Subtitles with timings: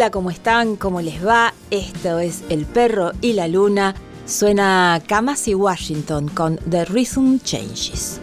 [0.00, 0.76] Hola, ¿cómo están?
[0.76, 1.52] ¿Cómo les va?
[1.70, 3.94] Esto es El Perro y la Luna.
[4.24, 8.18] Suena Kamasi Washington con The Rhythm Changes.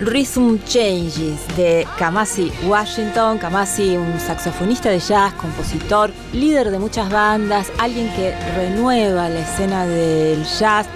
[0.00, 3.38] Rhythm Changes de Kamasi Washington.
[3.38, 9.86] Kamasi, un saxofonista de jazz, compositor, líder de muchas bandas, alguien que renueva la escena
[9.86, 10.86] del jazz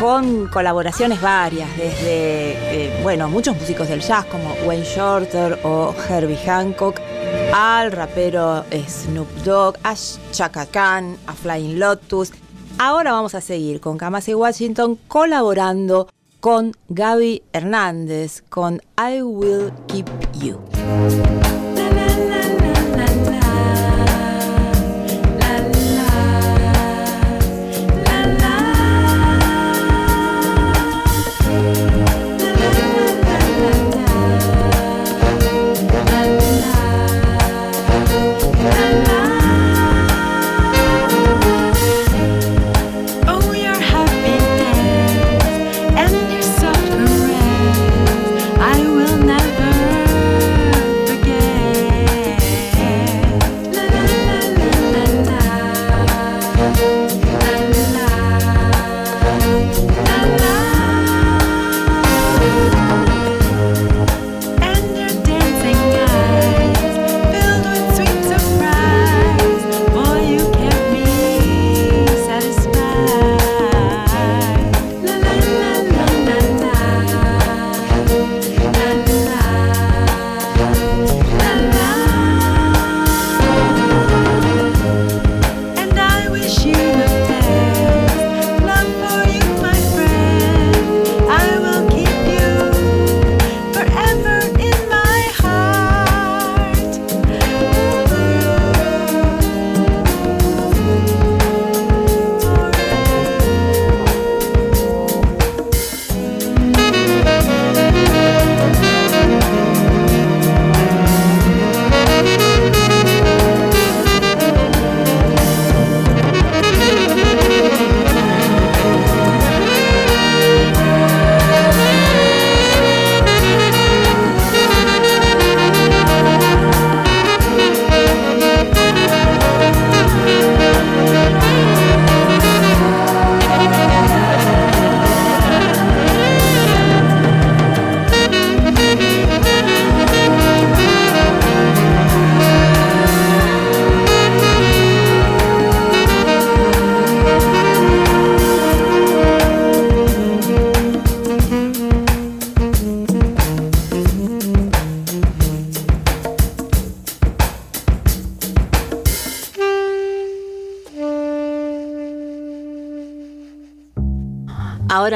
[0.00, 6.38] con colaboraciones varias, desde, eh, bueno, muchos músicos del jazz como Wayne Shorter o Herbie
[6.46, 7.00] Hancock,
[7.52, 9.94] al rapero Snoop Dogg, a
[10.30, 12.32] Chaka Khan, a Flying Lotus.
[12.78, 16.08] Ahora vamos a seguir con Kamasi Washington colaborando
[16.40, 20.08] con Gaby Hernández, con I Will Keep
[20.40, 21.27] You.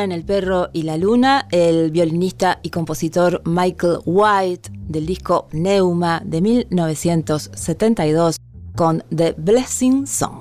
[0.03, 6.21] En El perro y la luna, el violinista y compositor Michael White del disco Neuma
[6.25, 8.37] de 1972
[8.75, 10.32] con The Blessing Song.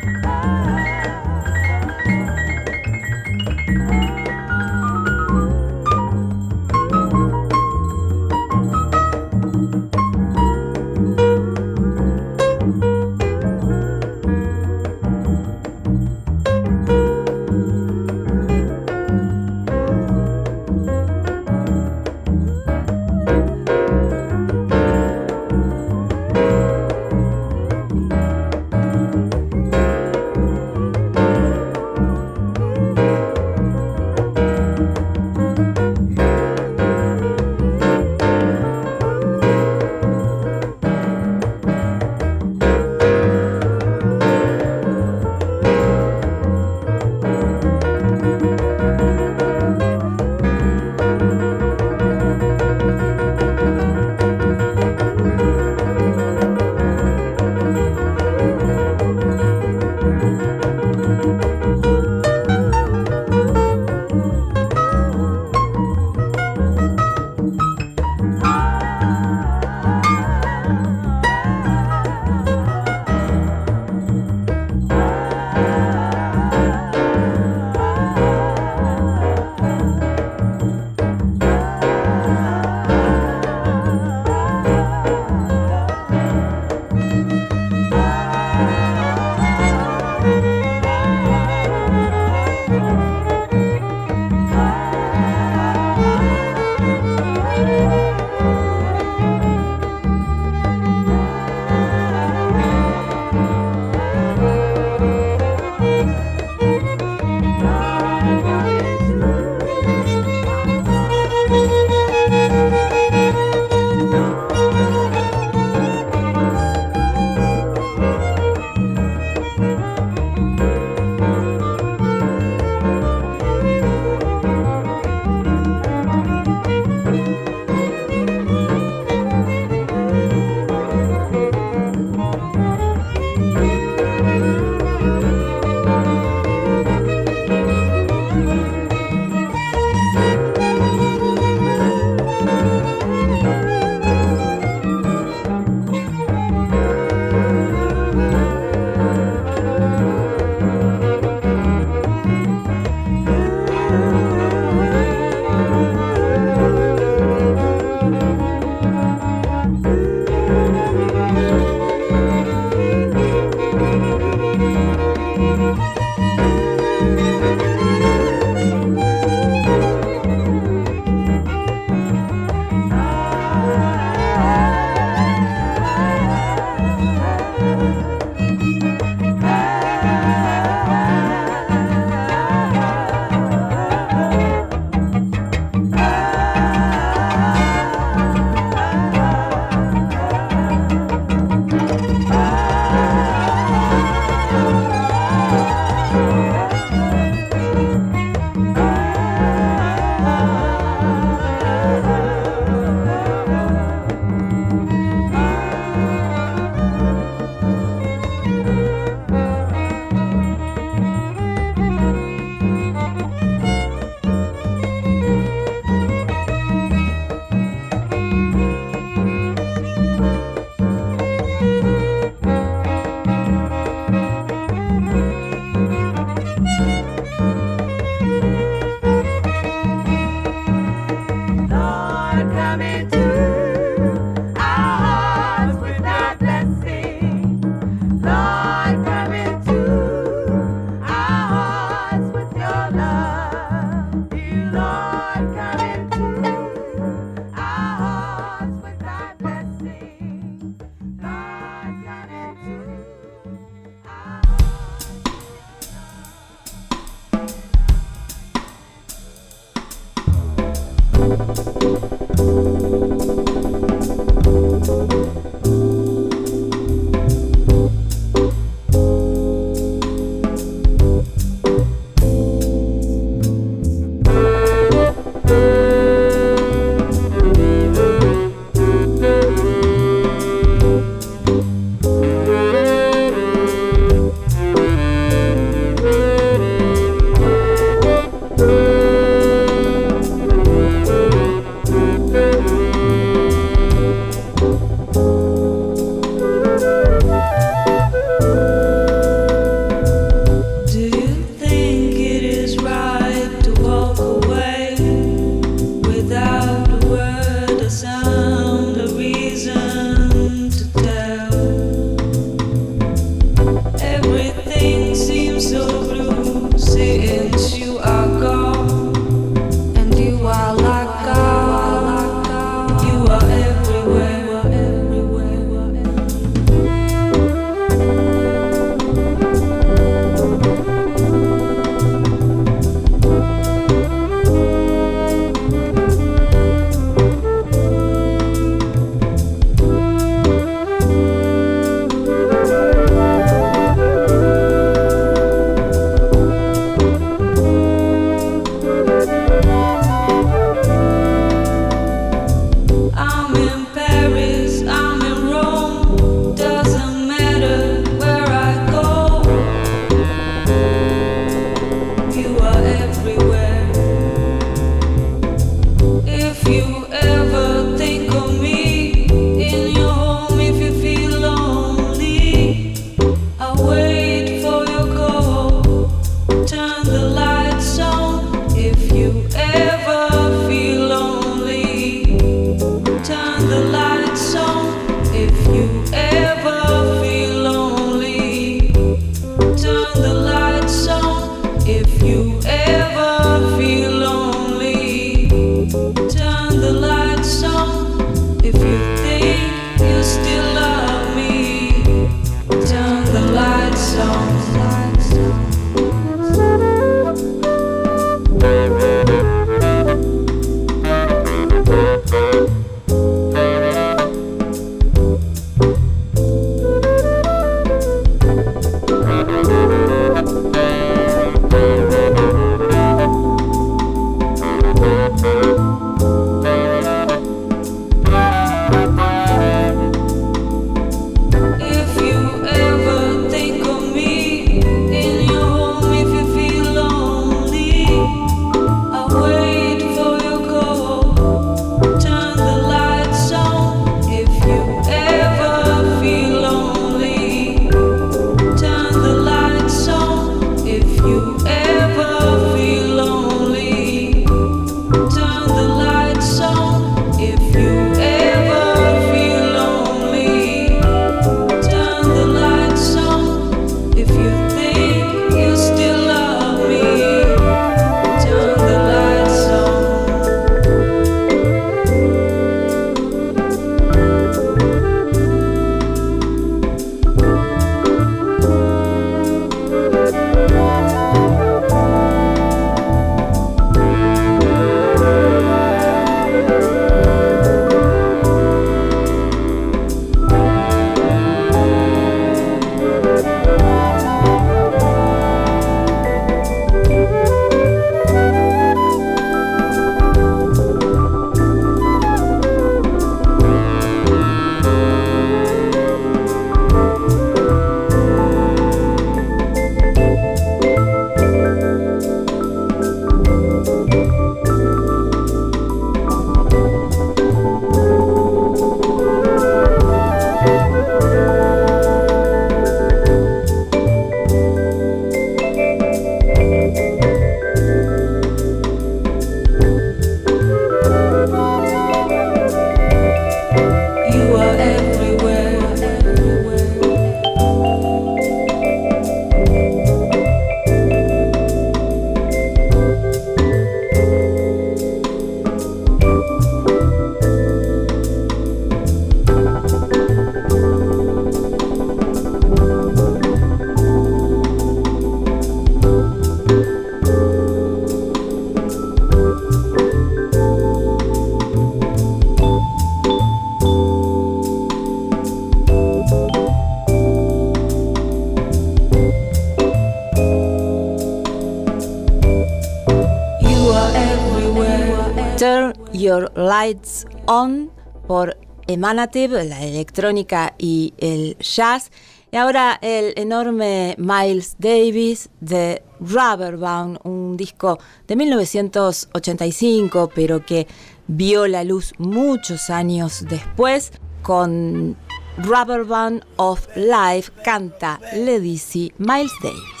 [576.39, 577.91] Lights On
[578.27, 582.11] por Emanative, la electrónica y el jazz.
[582.51, 590.87] Y ahora el enorme Miles Davis de Rubberbound, un disco de 1985, pero que
[591.27, 595.15] vio la luz muchos años después con
[595.57, 598.81] Rubberband of Life canta Lady
[599.17, 600.00] Miles Davis.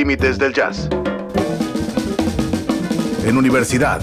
[0.00, 0.88] Límites del jazz.
[3.26, 4.00] En universidad.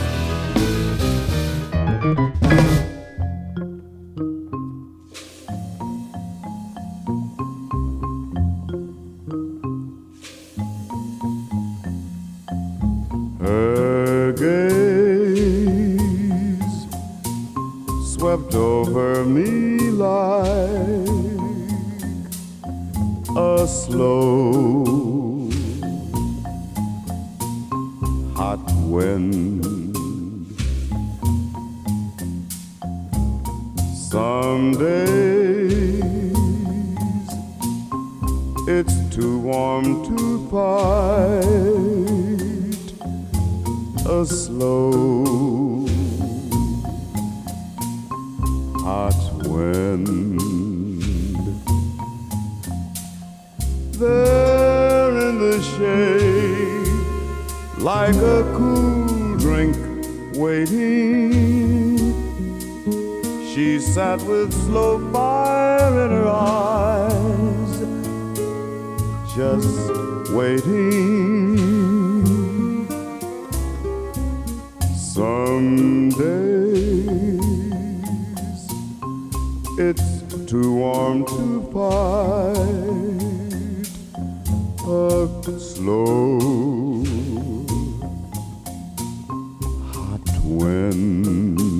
[90.47, 91.76] Hot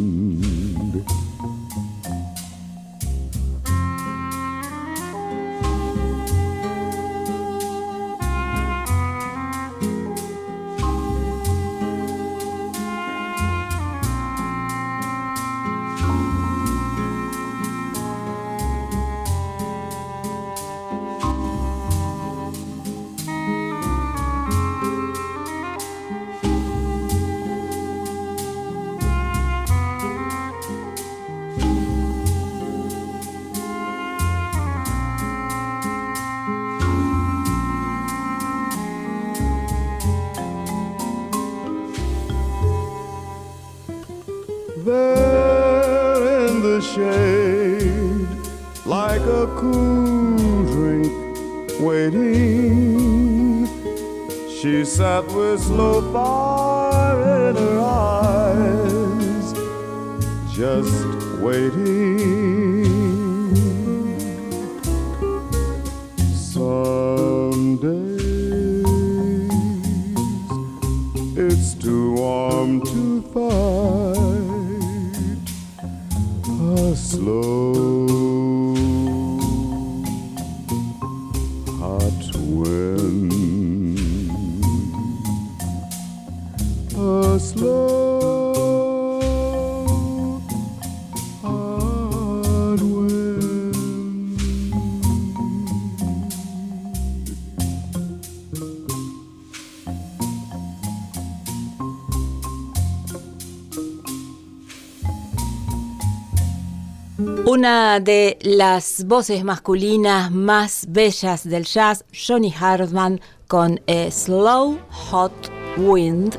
[108.02, 114.78] De las voces masculinas más bellas del jazz, Johnny Hartman con eh, Slow
[115.10, 115.34] Hot
[115.78, 116.38] Wind.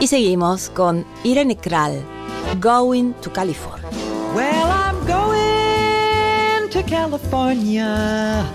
[0.00, 2.02] Y seguimos con Irene Kral,
[2.60, 3.86] Going to California.
[4.34, 8.46] Well, I'm going to California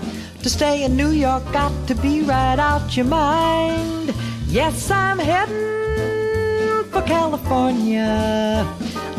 [0.42, 1.44] to stay in New York.
[1.52, 4.12] Got to be right out your mind.
[4.48, 8.66] Yes, I'm heading for California.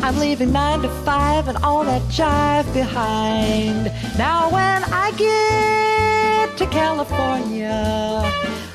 [0.04, 3.90] I'm leaving nine to five and all that jive behind.
[4.18, 8.22] Now, when I get to California,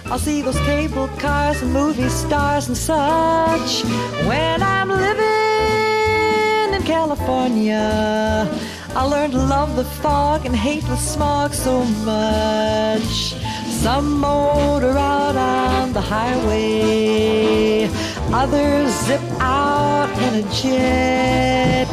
[0.07, 3.83] I'll see those cable cars and movie stars and such.
[4.25, 8.49] When I'm living in California,
[8.95, 13.35] I learned to love the fog and hate the smog so much.
[13.83, 17.87] Some motor out on the highway,
[18.33, 21.87] others zip out in a jet.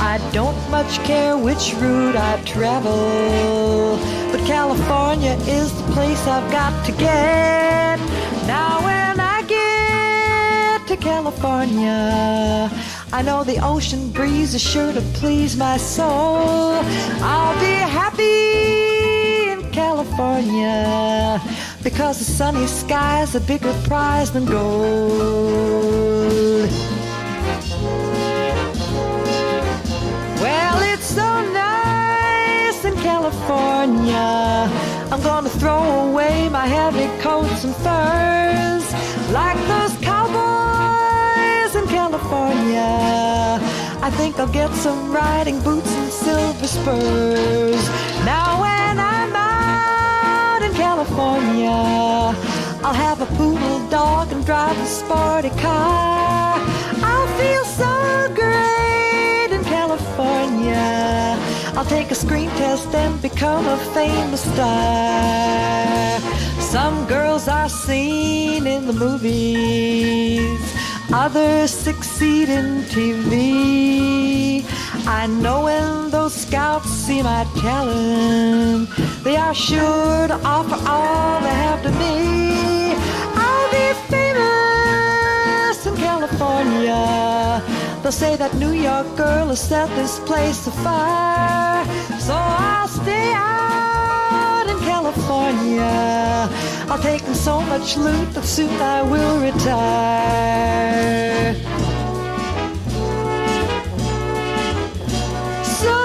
[0.00, 3.98] I don't much care which route I travel,
[4.32, 7.98] but California is the place I've got to get.
[8.46, 12.70] Now, when I get to California,
[13.12, 16.82] I know the ocean breeze is sure to please my soul.
[17.22, 21.40] I'll be happy in California
[21.86, 25.08] because the sunny sky's a bigger prize than gold.
[30.44, 34.68] Well, it's so nice in California.
[35.12, 38.86] I'm gonna throw away my heavy coats and furs
[39.30, 42.90] like those cowboys in California.
[44.02, 47.82] I think I'll get some riding boots and silver spurs.
[48.24, 48.75] Now
[52.86, 56.54] I'll have a poodle dog and drive a sporty car.
[57.02, 61.36] I'll feel so great in California.
[61.74, 66.20] I'll take a screen test and become a famous star.
[66.60, 70.60] Some girls are seen in the movies,
[71.12, 74.64] others succeed in TV.
[75.08, 78.90] I know when those scouts see my talent,
[79.24, 82.75] they are sure to offer all they have to me.
[88.06, 91.84] They'll say that New York girl has set this place afire.
[92.20, 96.48] So I'll stay out in California.
[96.88, 99.66] I'll take in so much loot that soon I will retire.
[105.64, 105.96] So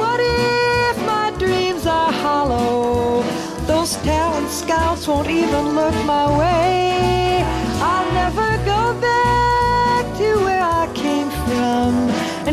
[0.00, 3.22] what if my dreams are hollow?
[3.68, 7.13] Those talent scouts won't even look my way.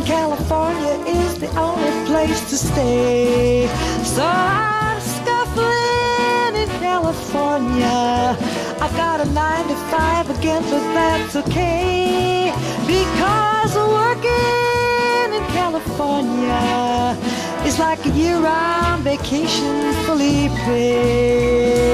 [0.06, 3.68] California is the only place to stay.
[4.04, 8.36] So I'm scuffling in California.
[8.84, 12.52] I've got a nine to five again, but that's okay.
[12.88, 17.18] Because working in California
[17.66, 21.92] is like a year round vacation fully paid.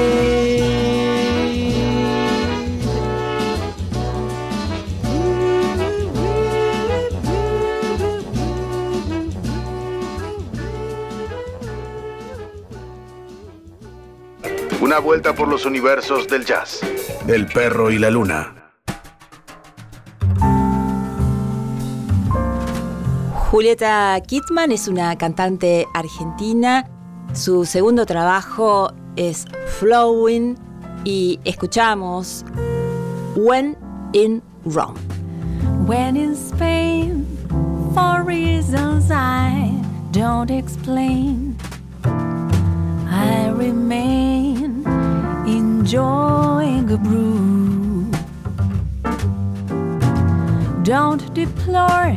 [14.79, 16.81] Una vuelta por los universos del jazz.
[17.27, 18.53] El perro y la luna.
[23.49, 26.87] Julieta Kittman es una cantante argentina.
[27.33, 29.47] Su segundo trabajo es
[29.79, 30.55] Flowing
[31.03, 32.45] y escuchamos
[33.35, 33.75] When
[34.13, 34.99] in Rome.
[35.87, 37.25] When in Spain,
[37.95, 39.71] for reasons I
[40.11, 41.56] don't explain,
[43.27, 44.85] I remain
[45.45, 48.09] enjoying a brew.
[50.83, 52.13] Don't deplore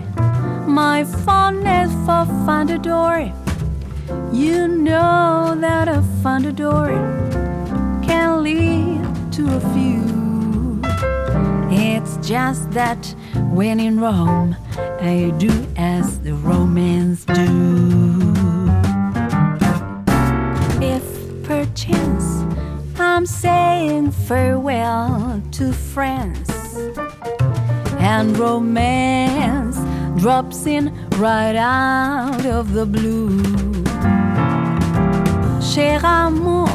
[0.66, 3.18] my fondness for Fundador.
[4.32, 6.88] You know that a Fundador
[8.06, 9.02] can lead
[9.32, 10.80] to a few.
[11.72, 13.14] It's just that
[13.52, 14.56] when in Rome,
[15.00, 18.39] I do as the Romans do.
[21.80, 22.44] Perchance
[22.98, 26.50] I'm saying farewell to France
[27.98, 29.78] and romance
[30.20, 33.42] drops in right out of the blue.
[35.62, 36.68] Cher amour,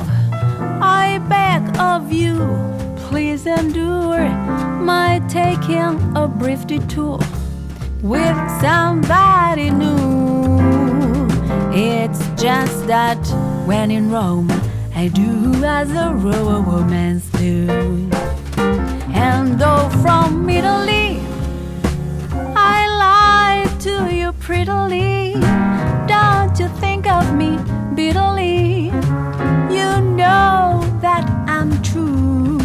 [0.82, 2.38] I beg of you,
[3.08, 4.28] please endure
[4.82, 7.20] my taking a brief detour
[8.01, 11.28] with somebody new.
[11.72, 13.24] It's just that
[13.68, 14.49] when in Rome,
[14.98, 17.68] I do as the Romans do.
[19.14, 21.20] And though from Italy,
[22.56, 25.34] I lie to you prettily.
[26.08, 27.60] Don't you think of me
[27.93, 28.86] bitterly?
[29.78, 32.58] You know that I'm true.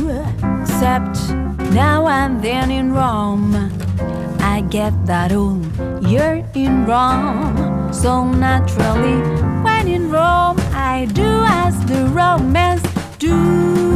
[0.63, 1.19] Except
[1.75, 3.57] now and then in Rome,
[4.39, 5.61] I get that oh,
[6.01, 7.80] you're in Rome.
[7.93, 9.19] So naturally,
[9.63, 12.83] when in Rome, I do as the Romans
[13.19, 13.90] do.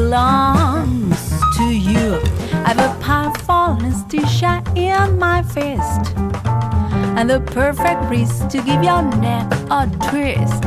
[0.00, 1.20] Belongs
[1.58, 2.08] to you.
[2.64, 6.02] I've a powerful anesthesia in my fist.
[7.18, 9.48] And the perfect wrist to give your neck
[9.78, 10.64] a twist.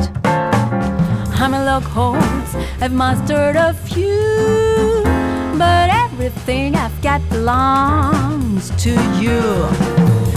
[1.42, 5.02] I'm a lock holds, I've mastered a few
[5.58, 9.42] but everything I've got belongs to you.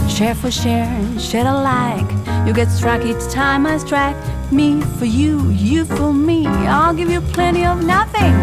[0.09, 2.09] Share for share, share alike.
[2.47, 4.17] You get struck each time I strike.
[4.51, 6.47] Me for you, you for me.
[6.47, 8.33] I'll give you plenty of nothing.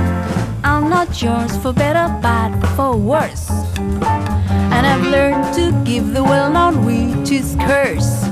[0.67, 3.51] I'm not yours for better, but for worse.
[3.51, 8.25] And I've learned to give the well known witch's curse.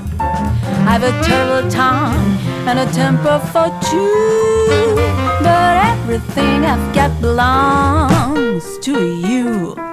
[0.89, 4.95] I've a terrible tongue and a temper for two.
[5.43, 8.93] But everything I've got belongs to
[9.29, 9.92] you.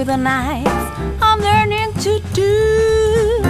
[0.00, 0.66] With a knife
[1.20, 3.42] I'm learning to do.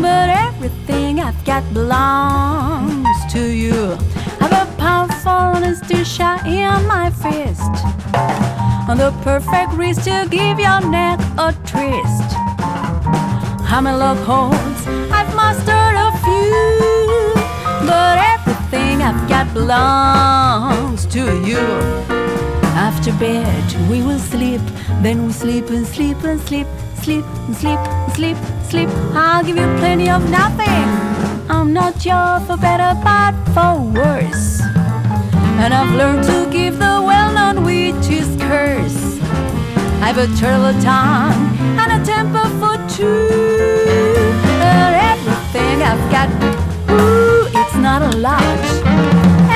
[0.00, 3.96] But everything I've got belongs to you.
[4.40, 7.74] I've a powerful anesthesia in my fist.
[8.90, 12.28] On the perfect wrist to give your neck a twist.
[13.72, 14.80] I'm in love holds,
[15.18, 17.34] I've mastered a few.
[17.88, 22.25] But everything I've got belongs to you.
[22.86, 24.60] After bed, we will sleep,
[25.02, 26.68] then we'll sleep and sleep and sleep,
[27.02, 28.88] sleep and sleep and sleep, sleep.
[29.12, 30.86] I'll give you plenty of nothing.
[31.50, 34.60] I'm not yours for better, but for worse.
[35.62, 39.18] And I've learned to give the well known witch his curse.
[40.00, 41.42] I've a turtle tongue
[41.82, 43.26] and a temper for two.
[44.62, 46.28] But everything I've got,
[46.92, 48.58] ooh, it's not a lot.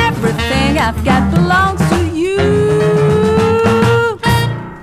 [0.09, 1.90] Everything I've got belongs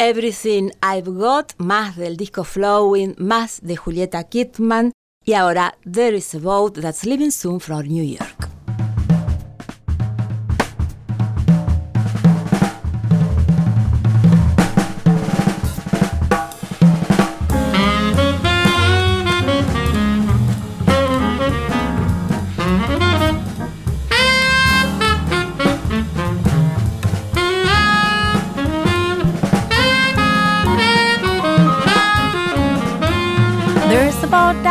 [0.10, 4.94] Everything I've Got, más del disco Flowing, más de Julieta Kidman.
[5.26, 8.47] Y ahora There is a Boat That's Leaving Soon from New York.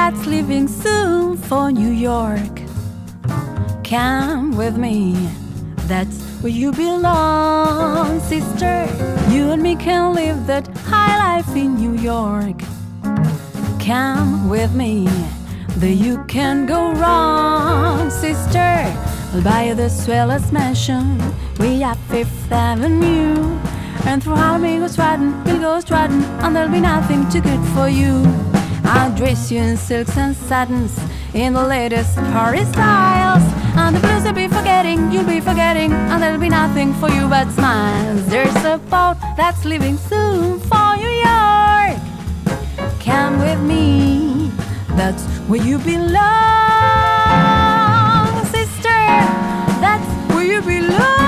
[0.06, 2.60] That's leaving soon for New York.
[3.82, 5.16] Come with me,
[5.88, 8.86] that's where you belong, sister.
[9.32, 12.56] You and me can live that high life in New York.
[13.80, 15.08] Come with me,
[15.78, 18.76] there you can go wrong, sister.
[19.34, 21.18] I'll buy you the swellest mansion,
[21.58, 23.58] we at Fifth Avenue.
[24.04, 27.88] And through Harlem go striding, we'll go striding, and there'll be nothing too good for
[27.88, 28.22] you.
[28.88, 30.96] I'll dress you in silks and satins,
[31.34, 33.42] in the latest Paris styles.
[33.76, 37.28] And the blues you'll be forgetting, you'll be forgetting, and there'll be nothing for you
[37.28, 38.24] but smiles.
[38.26, 41.98] There's a boat that's leaving soon for New York.
[43.00, 44.50] Come with me,
[44.96, 46.14] that's where you belong,
[48.46, 49.02] sister.
[49.82, 51.25] That's where you belong.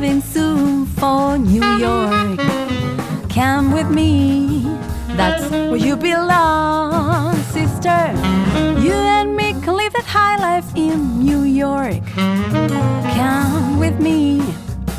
[0.00, 2.38] Leaving soon for New York.
[3.28, 4.62] Come with me,
[5.16, 8.14] that's where you belong, sister.
[8.78, 12.04] You and me can live that high life in New York.
[12.14, 14.40] Come with me,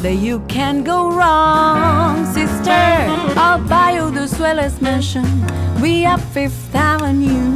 [0.02, 2.84] there you can go wrong, sister.
[3.39, 5.28] I'll buy you the swellest mansion,
[5.82, 7.56] we up Fifth Avenue.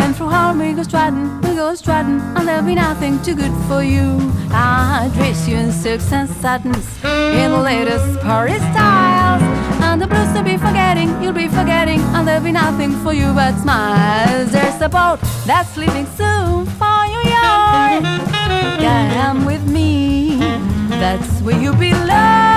[0.00, 3.52] And through Harlem we go striding, we go strutting, and there'll be nothing too good
[3.68, 4.16] for you.
[4.50, 9.42] I dress you in silks and satins, in the latest Paris styles.
[9.82, 13.34] And the blues you'll be forgetting, you'll be forgetting, and there'll be nothing for you
[13.34, 14.50] but smiles.
[14.50, 18.02] There's a boat that's leaving soon for New York.
[18.80, 20.38] Come with me,
[21.02, 22.51] that's where you belong,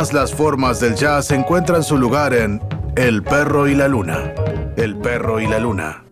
[0.00, 2.58] Todas las formas del jazz encuentran su lugar en
[2.96, 4.32] El perro y la luna.
[4.78, 6.06] El perro y la luna.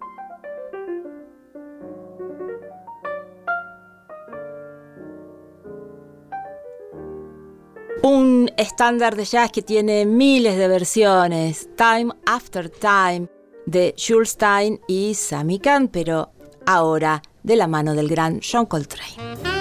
[8.02, 13.28] Un estándar de jazz que tiene miles de versiones, Time After Time,
[13.64, 16.32] de Jules Stein y Sammy Kahn, pero
[16.66, 19.57] ahora de la mano del gran John Coltrane.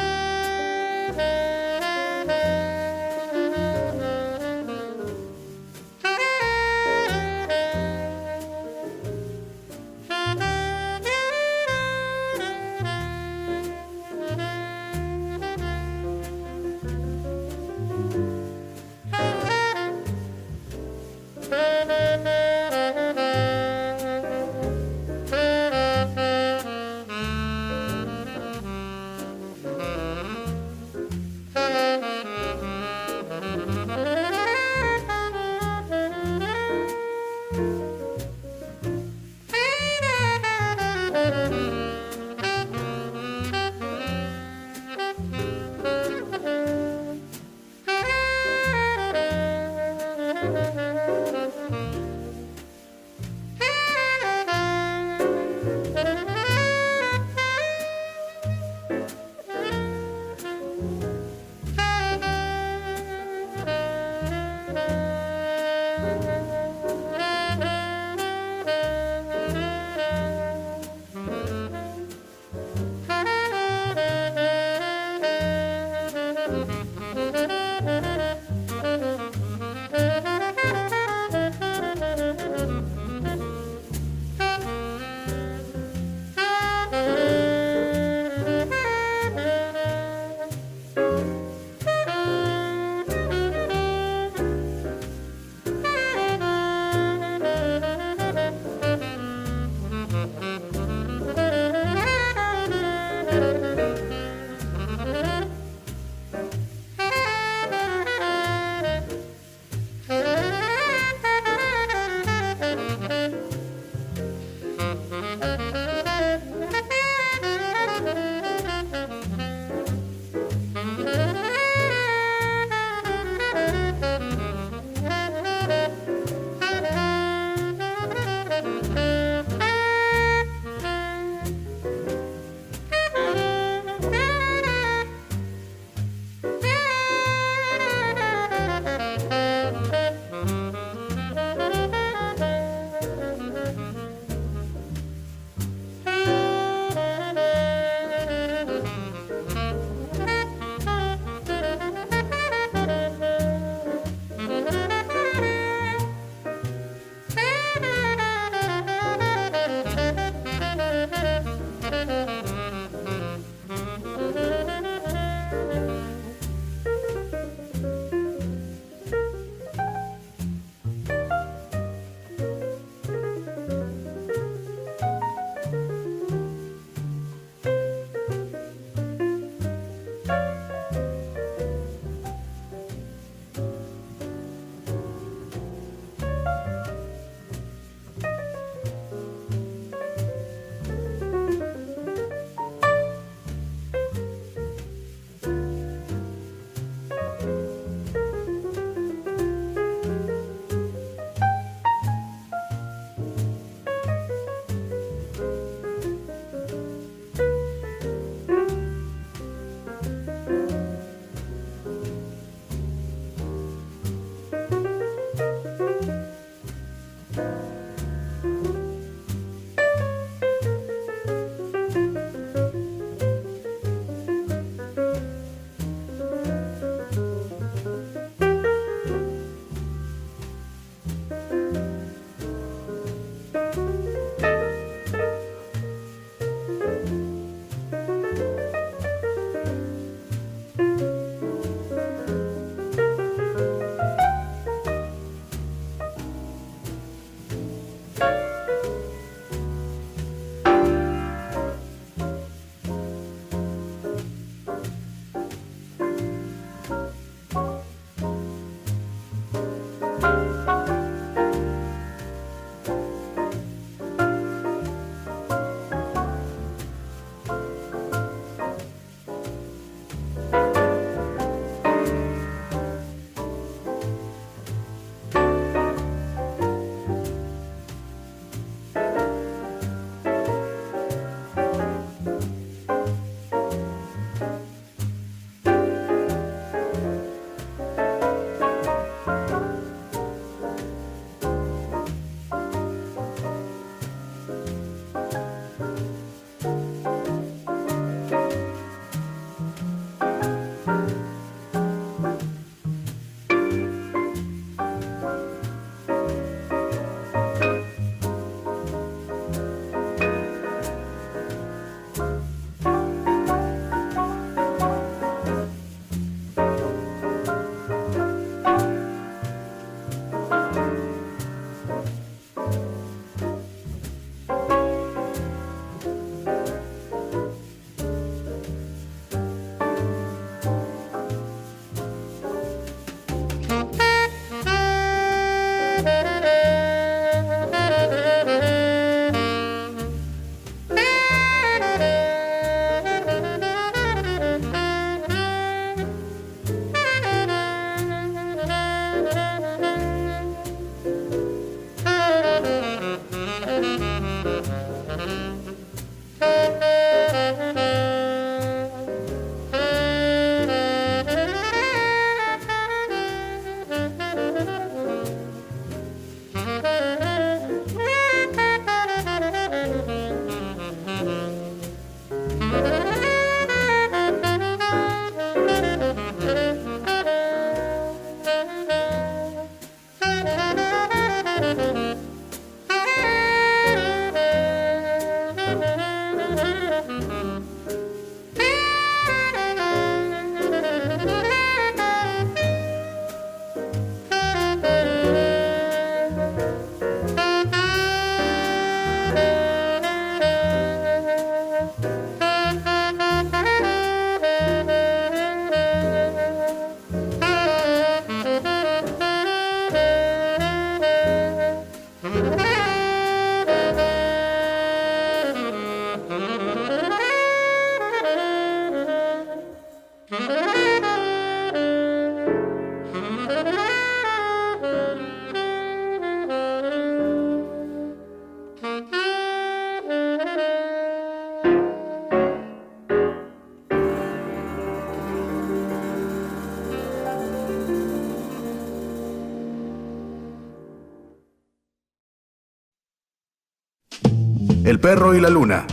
[445.08, 445.88] Perro y la luna.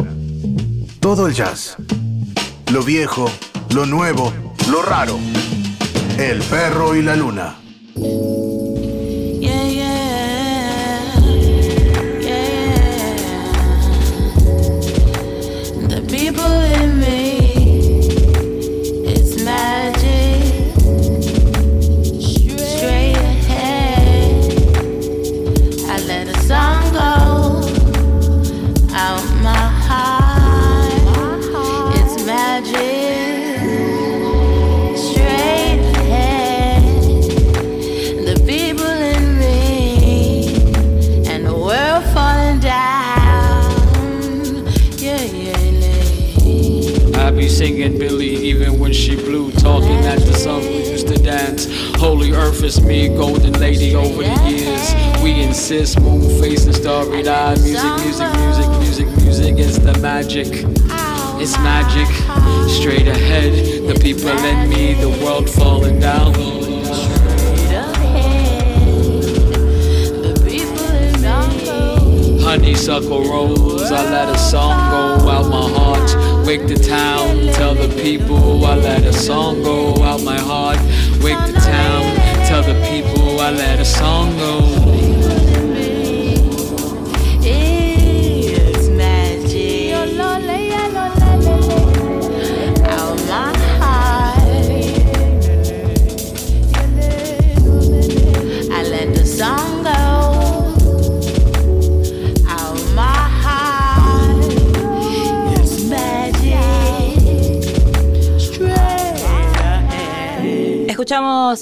[0.99, 1.77] Todo el jazz.
[2.73, 3.31] Lo viejo,
[3.73, 4.33] lo nuevo,
[4.69, 5.21] lo raro.
[6.19, 7.64] El perro y la luna.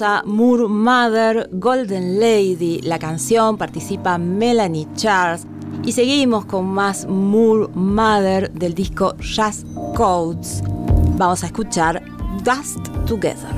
[0.00, 5.46] A Moor Mother, Golden Lady, la canción participa Melanie Charles
[5.84, 10.62] y seguimos con más Moor Mother del disco Jazz Codes.
[11.18, 12.02] Vamos a escuchar
[12.42, 13.51] Dust Together.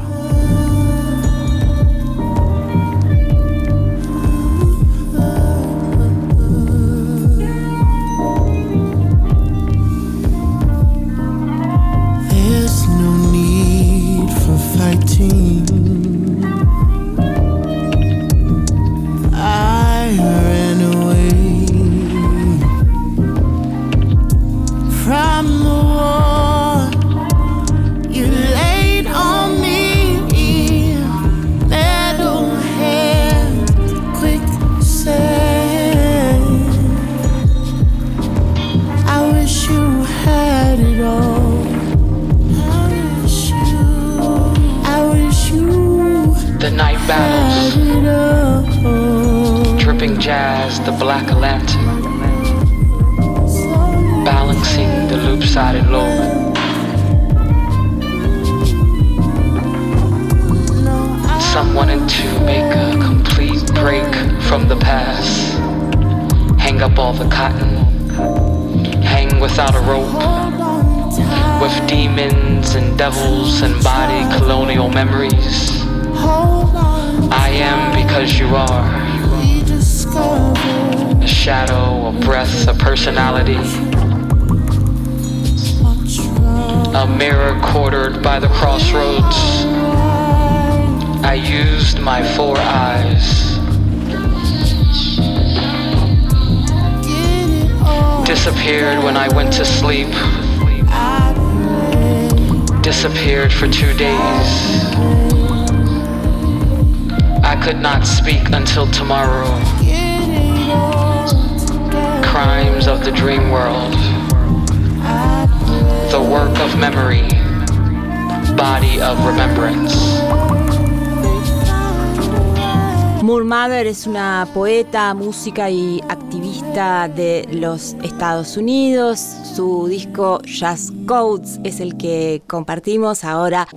[124.47, 129.19] Poeta, música y activista de los Estados Unidos.
[129.55, 133.69] Su disco Jazz Codes es el que compartimos ahora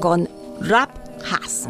[0.00, 0.28] con
[0.60, 0.90] Rap
[1.30, 1.68] Has.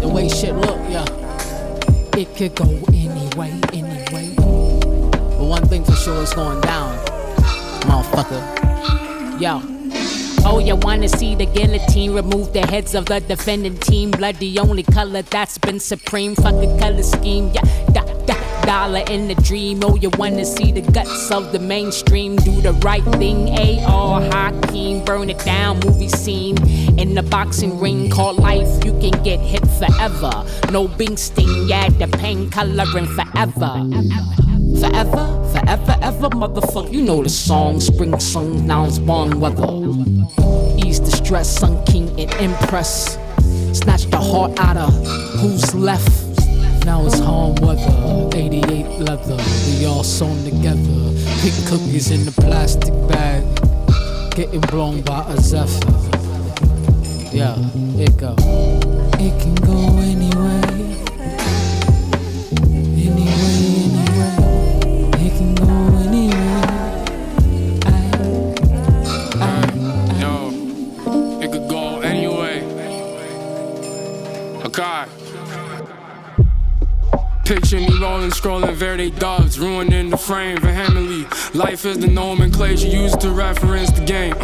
[0.00, 1.04] The way shit look, yeah.
[2.16, 2.90] It could go
[6.00, 6.96] sure is going down,
[7.84, 8.40] motherfucker.
[9.38, 9.60] Yo.
[10.42, 14.10] Oh, you wanna see the guillotine remove the heads of the defending team?
[14.10, 16.34] Blood, the only color that's been supreme.
[16.34, 17.60] Fuck a color scheme, yeah.
[17.92, 19.80] Da, da, dollar in the dream.
[19.84, 22.36] Oh, you wanna see the guts of the mainstream.
[22.36, 24.22] Do the right thing, A.R.
[24.22, 25.04] Hakeem.
[25.04, 26.56] Burn it down, movie scene.
[26.98, 30.46] In the boxing ring called life, you can get hit forever.
[30.72, 33.84] No bing sting, yeah, the pain coloring forever.
[34.80, 36.92] Forever, forever, ever, ever motherfucker.
[36.92, 39.66] You know the song, spring song, now spawn weather.
[40.76, 43.18] Ease the stress, sun king and impress.
[43.72, 44.92] Snatch the heart out of
[45.40, 46.08] who's left.
[46.84, 49.36] Now it's home weather, 88 leather.
[49.78, 51.12] We all sewn together.
[51.40, 53.44] Pink cookies in the plastic bag.
[54.34, 55.90] Getting blown by a zephyr.
[57.32, 57.54] Yeah,
[57.96, 58.34] it go.
[59.18, 60.29] It can go anyway.
[77.50, 81.26] Picture me rolling, scrolling Verde dubs, ruining the frame vehemently.
[81.52, 84.36] Life is the nomenclature used to reference the game.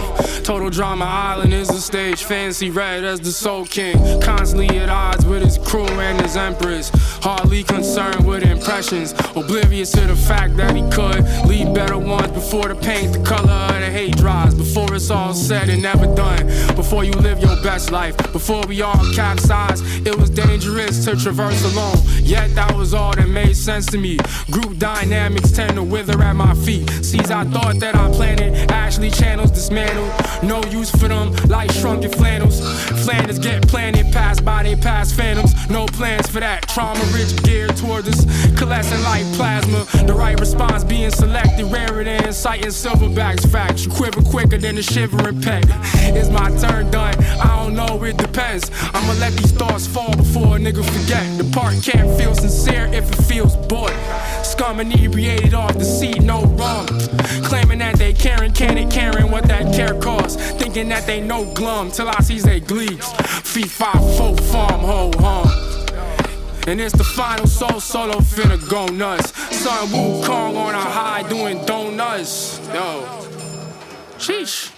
[0.43, 3.97] Total drama island is the stage, fancy red as the soul king.
[4.21, 6.91] Constantly at odds with his crew and his empress.
[7.23, 12.67] Hardly concerned with impressions, oblivious to the fact that he could leave better ones before
[12.67, 14.53] the paint, the color of the hate dries.
[14.53, 16.45] Before it's all said and never done.
[16.75, 21.63] Before you live your best life, before we all capsize, it was dangerous to traverse
[21.73, 21.99] alone.
[22.23, 24.17] Yet that was all that made sense to me.
[24.51, 26.89] Group dynamics tend to wither at my feet.
[27.05, 30.11] Seeds I thought that I planted, actually channels dismantled.
[30.43, 32.61] No use for them, like shrunken flannels.
[33.05, 35.53] Flanders get planted, passed by they past phantoms.
[35.69, 36.69] No plans for that.
[36.69, 38.25] Trauma rich geared toward us,
[38.59, 39.85] coalescing like plasma.
[40.07, 43.47] The right response being selected, rarer than inciting silverbacks.
[43.51, 45.65] Facts, you quiver quicker than a shivering peck.
[46.17, 47.15] Is my turn done?
[47.41, 48.71] I don't know, it depends.
[48.95, 51.27] I'ma let these thoughts fall before a nigga forget.
[51.39, 53.95] The part can't feel sincere if it feels bored.
[54.43, 56.87] Scum inebriated off the seat, no wrong.
[57.45, 60.37] Claiming that they caring, can it caring what that care costs.
[60.53, 63.07] Thinking that they know glum till I sees they gleeks.
[63.45, 65.67] Feet five, four, farm, ho, hum.
[66.67, 69.31] And it's the final soul solo finna go nuts.
[69.57, 72.59] Sun Wukong on a high doing donuts.
[72.75, 73.07] Yo.
[74.19, 74.73] Sheesh.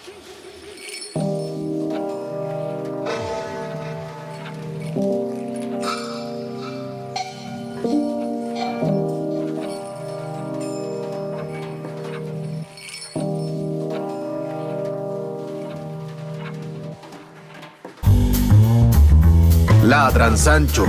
[19.89, 20.85] Ladran Sancho.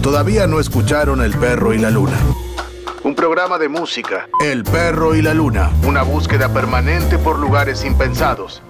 [0.00, 2.16] Todavía no escucharon El perro y la luna.
[3.04, 4.26] Un programa de música.
[4.42, 5.70] El perro y la luna.
[5.86, 8.62] Una búsqueda permanente por lugares impensados.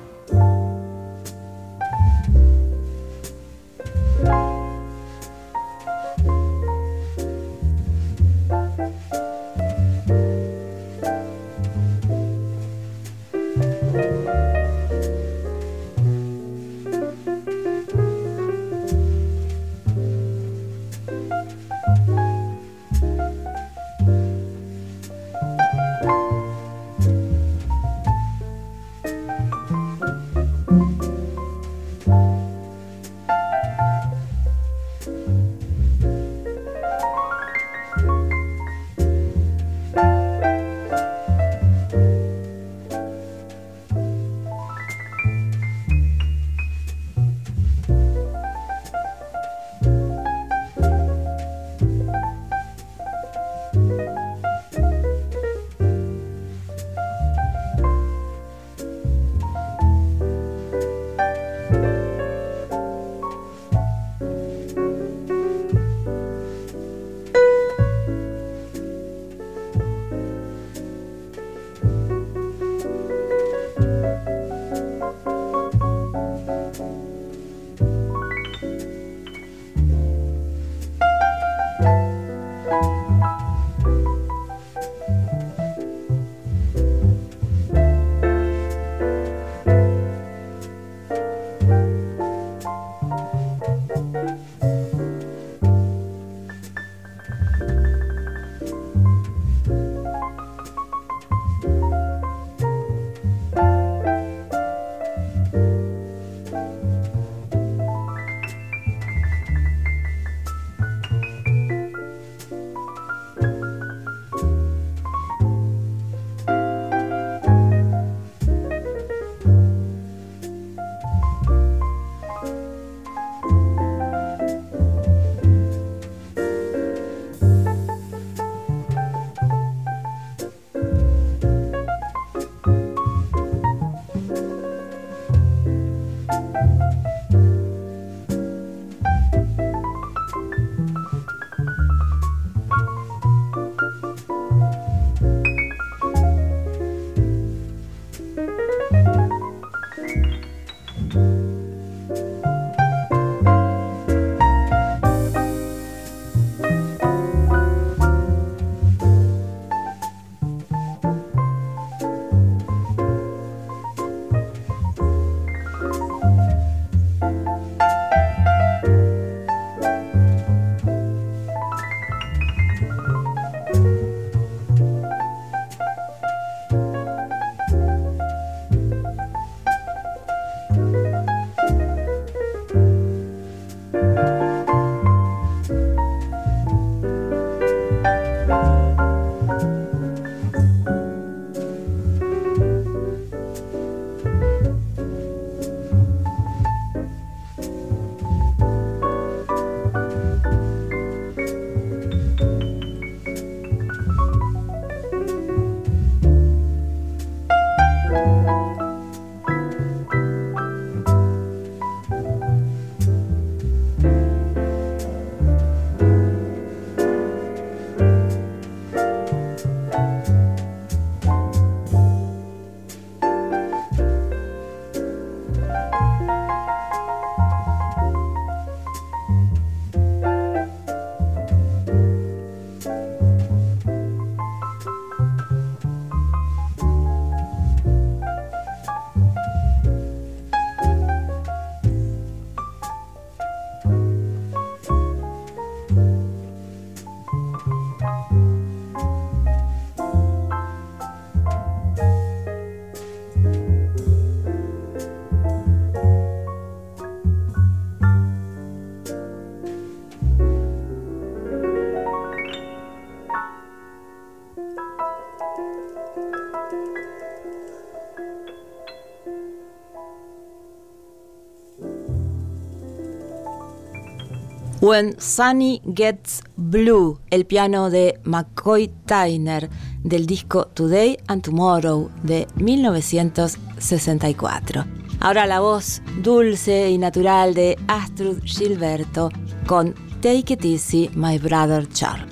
[274.87, 279.69] When Sunny Gets Blue, el piano de McCoy Tyner
[280.05, 284.85] del disco Today and Tomorrow de 1964.
[285.19, 289.31] Ahora la voz dulce y natural de Astrud Gilberto
[289.67, 292.31] con Take It Easy, My Brother Charlie.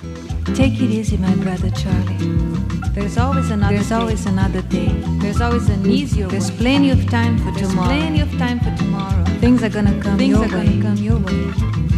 [0.55, 2.15] Take it easy, my brother Charlie.
[2.93, 3.73] There's always another.
[3.75, 3.95] There's day.
[3.95, 4.93] always another day.
[5.19, 6.29] There's always an easier.
[6.29, 6.57] There's way.
[6.57, 7.89] plenty of time for There's tomorrow.
[7.89, 9.25] Plenty of time for tomorrow.
[9.41, 10.17] Things are gonna come.
[10.17, 10.67] Things your are way.
[10.67, 11.51] gonna come your way.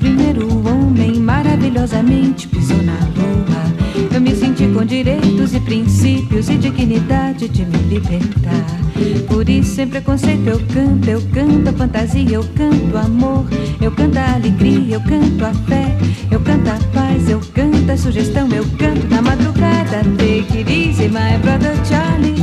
[0.00, 7.48] primeiro homem maravilhosamente pisou na lua, eu me senti com direitos e princípios e dignidade
[7.48, 8.80] de me libertar.
[9.28, 13.44] Por isso, sem preconceito, eu canto, eu canto a fantasia, eu canto amor,
[13.80, 15.96] eu canto a alegria, eu canto a fé,
[16.30, 20.02] eu canto a paz, eu canto a sugestão, eu canto na madrugada.
[20.16, 22.34] Take it easy, my brother Charlie,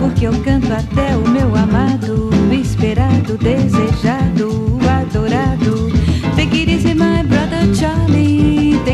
[0.00, 4.65] porque eu canto até o meu amado, esperado, desejado,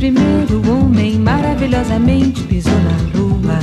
[0.00, 3.58] Primeiro homem maravilhosamente pisou na lua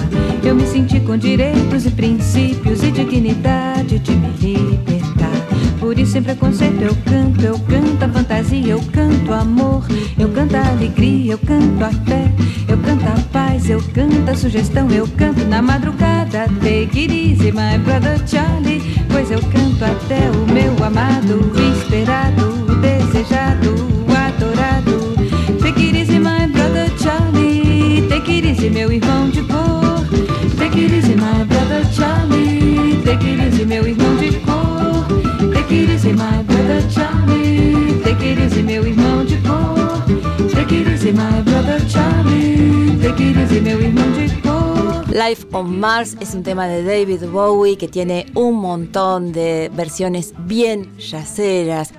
[0.48, 5.32] eu me senti com direitos e princípios e dignidade de me libertar.
[5.80, 9.84] Por isso, sem preconceito, eu canto, eu canto a fantasia, eu canto amor,
[10.18, 12.32] eu canto a alegria, eu canto a fé,
[12.68, 16.48] eu canto a paz, eu canto a sugestão, eu canto na madrugada.
[16.62, 23.97] Take it easy, my brother Charlie, pois eu canto até o meu amado, esperado, desejado,
[45.12, 50.34] Life on Mars es un tema de David Bowie que tiene un montón de versiones
[50.40, 51.94] bien yaceras.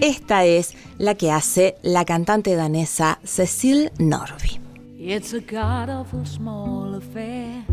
[0.00, 4.61] Esta es la que hace la cantante danesa Cecil Norby.
[5.04, 7.64] It's a god awful small affair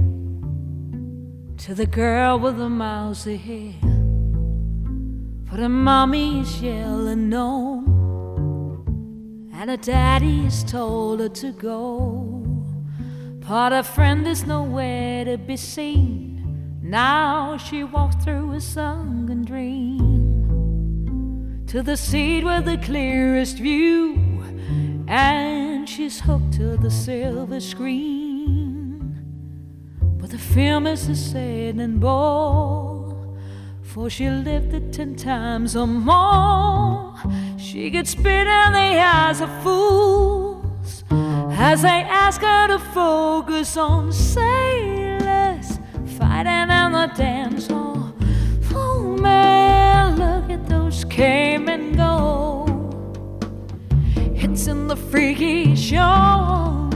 [1.57, 3.75] to the girl with the mousy hair.
[5.47, 7.83] For the mommy is yelling no,
[9.53, 12.43] and her daddy has told her to go.
[13.47, 16.79] But her friend is nowhere to be seen.
[16.81, 20.07] Now she walks through a sunken dream
[21.67, 24.28] to the seat with the clearest view,
[25.09, 29.17] and she's hooked to the silver screen.
[30.19, 31.99] But the film is a sad and
[33.81, 37.15] for she lived it ten times or more.
[37.57, 44.13] She gets spit in the eyes of fools as they ask her to focus on
[44.13, 45.79] sailors
[46.19, 48.13] fighting in the dance hall.
[48.75, 52.68] Oh man, look at those came and go.
[54.41, 56.89] It's in the freaky show.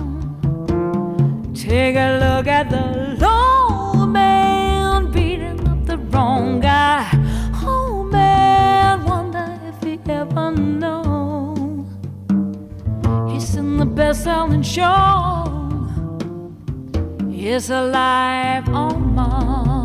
[1.53, 7.09] Take a look at the low man beating up the wrong guy.
[7.55, 11.85] Oh man, wonder if he ever know.
[13.29, 15.43] He's in the best-selling show.
[17.29, 19.82] He's alive oh, on Mars.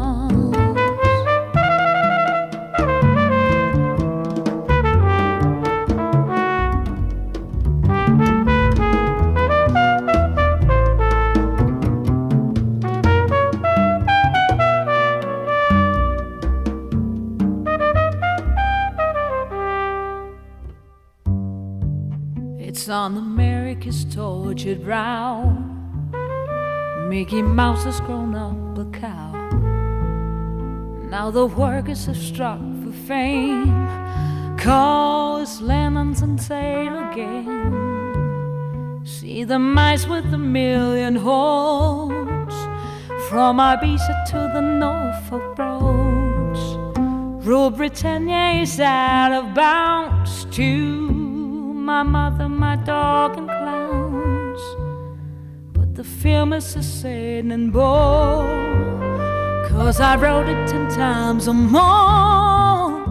[22.91, 25.43] On America's tortured brow.
[27.07, 29.33] Mickey Mouse has grown up a cow.
[31.11, 33.87] Now the workers have struck for fame.
[34.57, 39.03] Cause Lennon's and sale again.
[39.05, 42.55] See the mice with a million holes.
[43.29, 46.79] From Ibiza to the Norfolk Broads.
[47.47, 51.08] Rule Britannia is out of bounds to
[51.89, 54.61] my mother, my dog, and clowns.
[55.73, 58.45] But the film is a Satan bore.
[59.71, 63.07] Cause I wrote it ten times or more.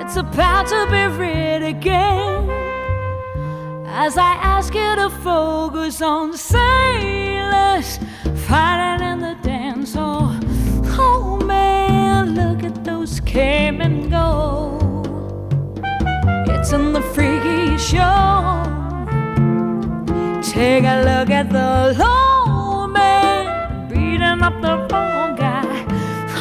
[0.00, 2.50] It's about to be read again.
[3.86, 8.00] As I ask you to focus on sailors
[8.48, 9.94] fighting in the dance.
[9.94, 10.34] hall.
[10.98, 14.75] oh man, look at those came and go.
[16.66, 18.60] It's in the freaky show.
[20.42, 25.86] Take a look at the low man beating up the wrong guy.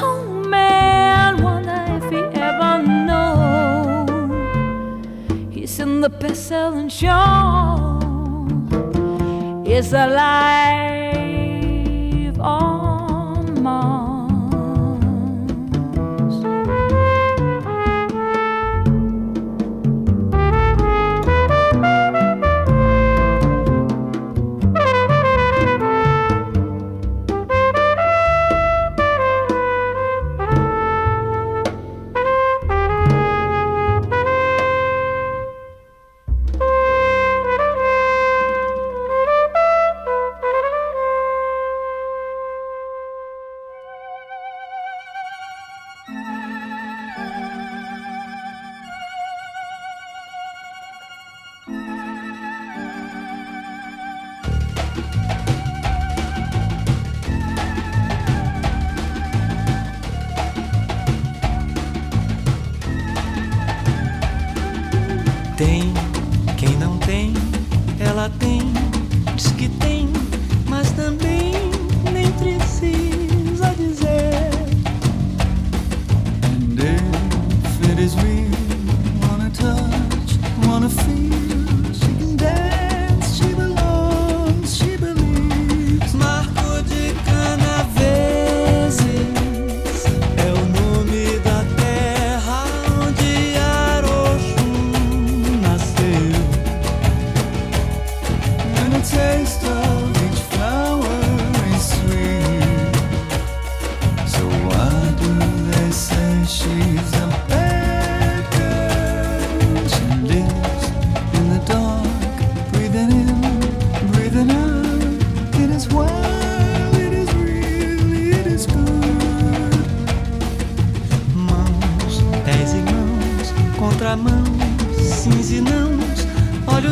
[0.02, 4.07] Oh man, wonder if he ever know.
[5.52, 7.99] He's in the best-selling show.
[9.64, 10.95] It's alive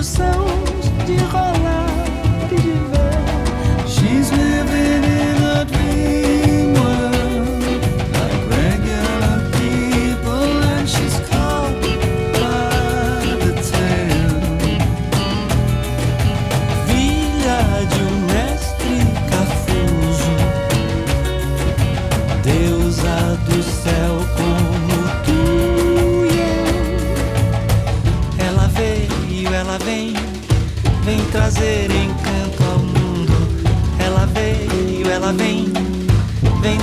[0.03, 1.52] sons de rosa.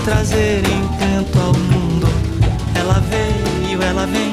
[0.04, 2.06] Trazer encanto ao mundo.
[2.74, 4.32] Ela veio, ela vem,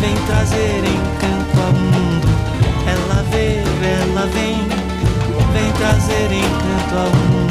[0.00, 2.28] vem trazer encanto ao mundo.
[2.86, 3.66] Ela veio,
[4.02, 4.56] ela vem,
[5.52, 7.41] vem trazer encanto ao mundo.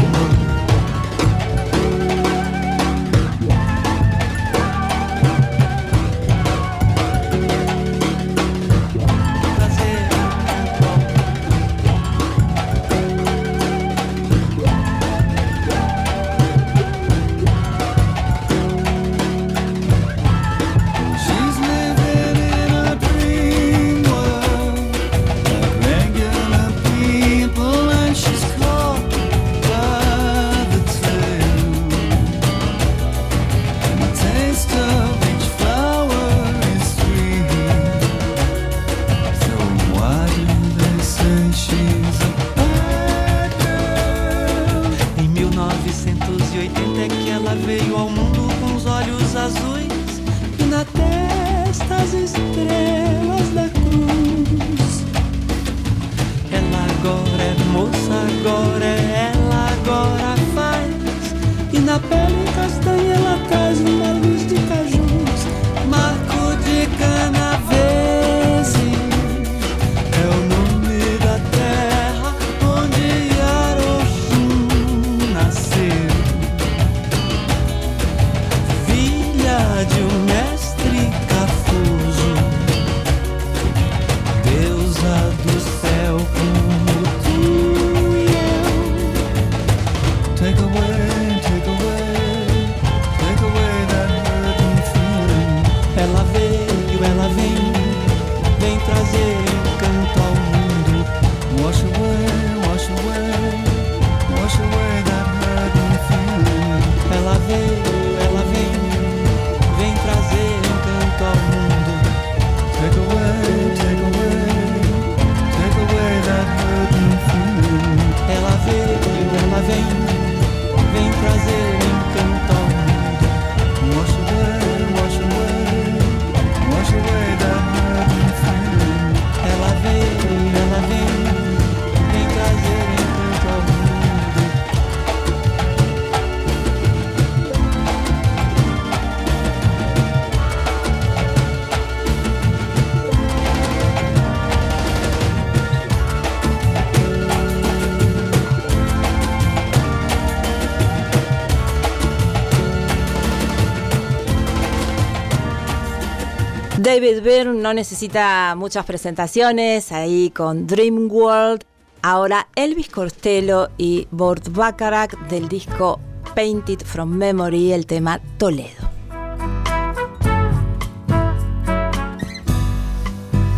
[156.93, 161.63] David Byrne no necesita muchas presentaciones ahí con Dream World.
[162.01, 166.01] Ahora Elvis Costello y Burt Bacharach del disco
[166.35, 168.89] Painted from Memory, el tema Toledo.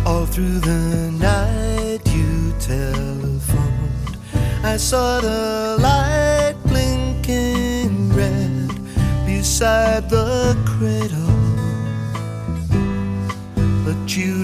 [0.04, 4.16] All through the night you telephoned.
[4.62, 5.63] I saw the
[14.16, 14.43] you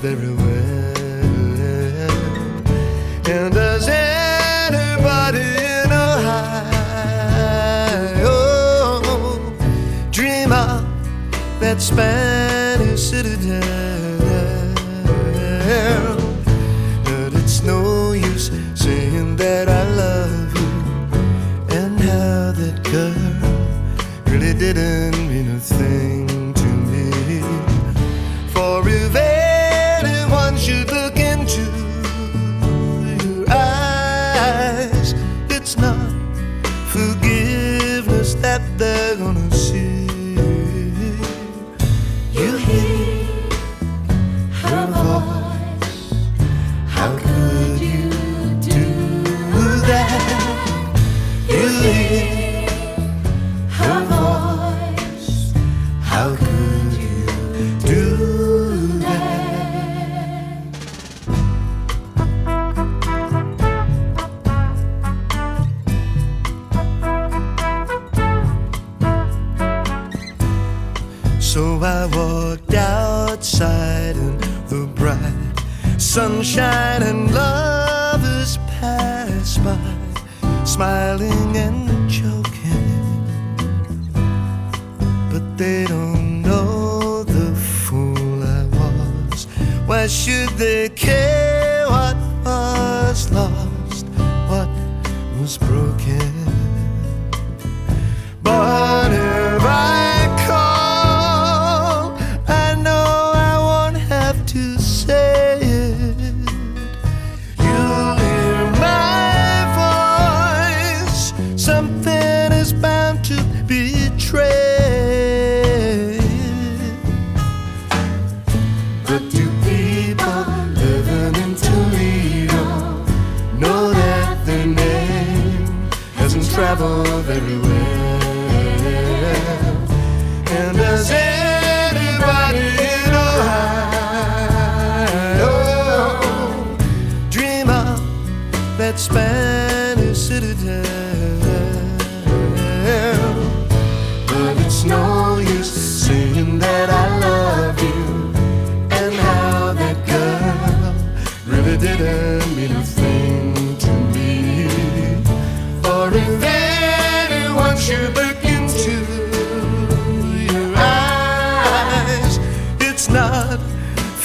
[0.00, 0.47] very well.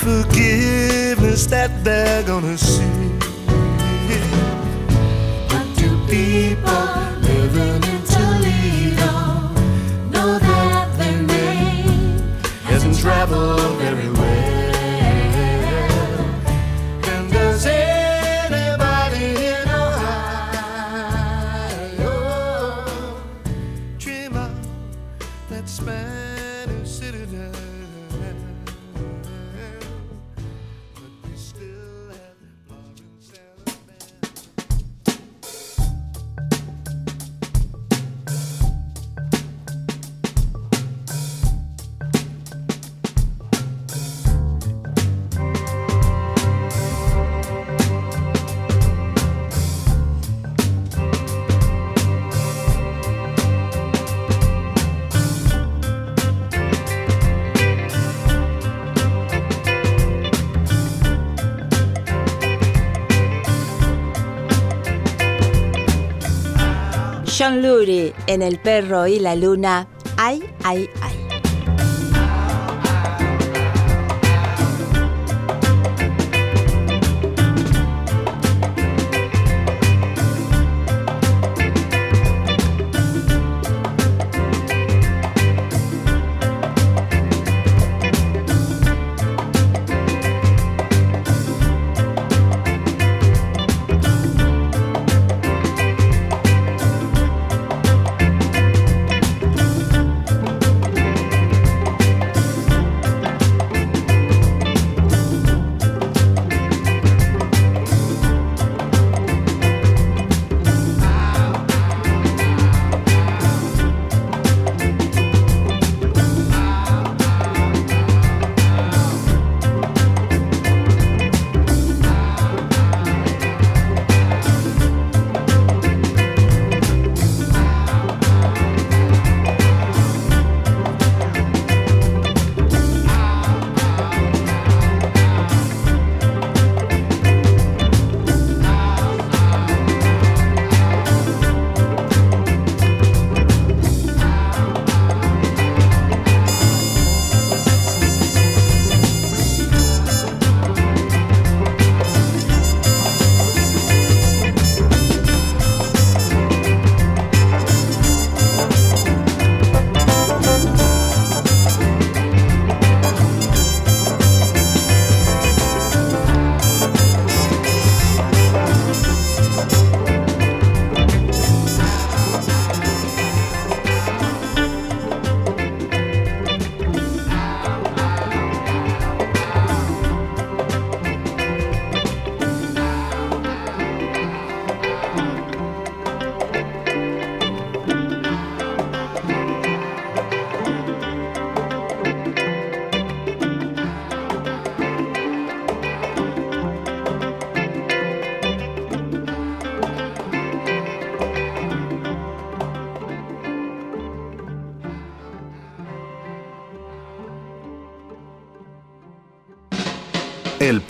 [0.03, 3.09] Forgiveness that they're gonna see.
[5.49, 6.85] But do people
[7.29, 9.13] living in Toledo
[10.13, 12.19] know that their name
[12.63, 14.09] hasn't traveled very
[67.43, 69.85] John Lurie en El perro y la luna.
[70.15, 70.89] Ay, ay,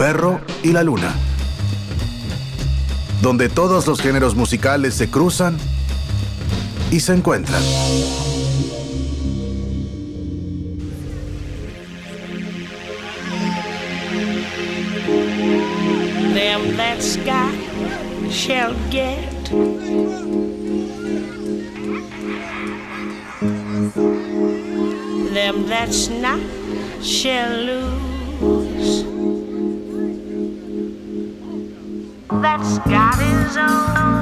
[0.04, 1.16] perro y la luna.
[3.22, 5.58] Donde todos los géneros musicales se cruzan
[6.92, 7.64] y se encuentran.
[18.30, 19.50] Shall get.
[27.02, 28.03] Shall lose.
[32.44, 34.13] That's got his own.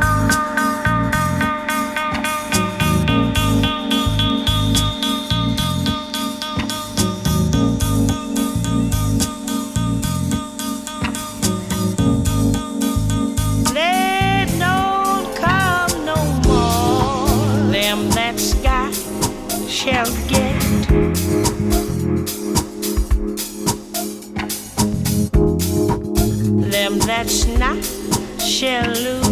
[28.61, 29.30] Shall lose.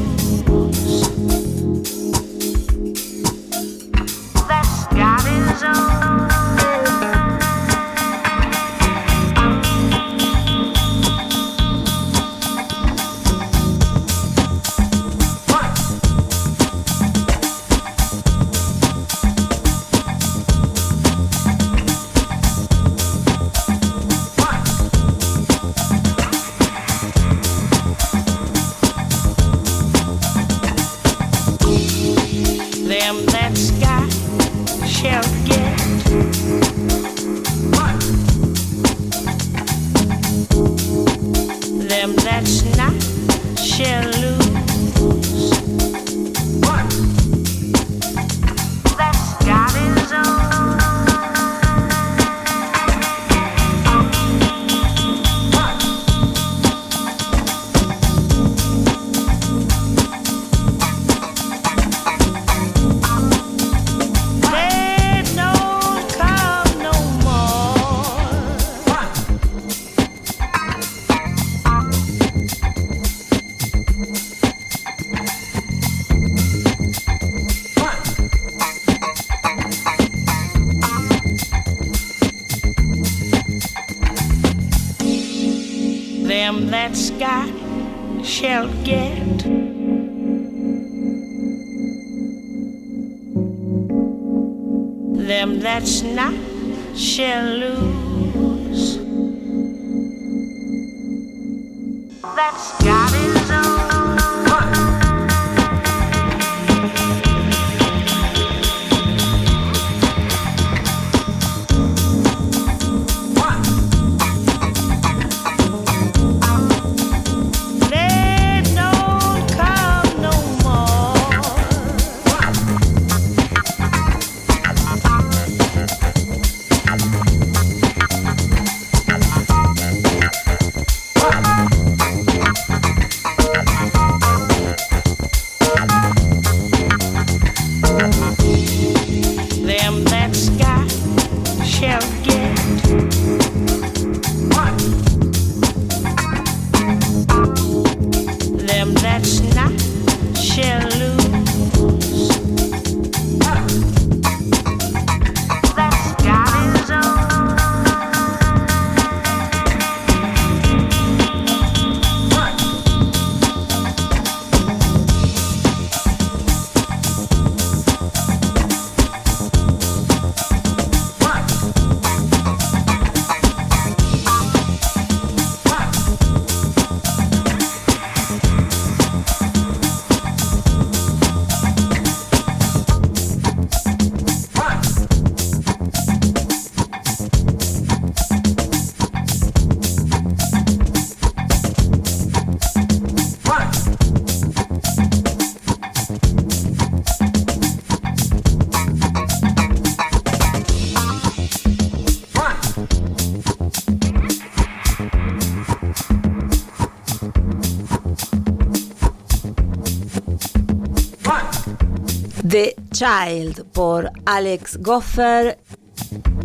[213.00, 215.58] Child por Alex Goffer,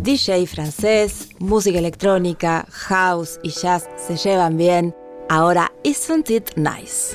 [0.01, 4.95] DJ francés, música electrónica, house y jazz se llevan bien.
[5.27, 7.14] Ahora, Isn't It Nice?